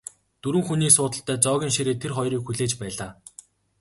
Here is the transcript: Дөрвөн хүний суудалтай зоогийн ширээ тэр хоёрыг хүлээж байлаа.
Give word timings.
Дөрвөн 0.41 0.65
хүний 0.67 0.91
суудалтай 0.97 1.37
зоогийн 1.45 1.73
ширээ 1.75 1.95
тэр 2.01 2.11
хоёрыг 2.17 2.41
хүлээж 2.45 2.71
байлаа. 2.81 3.11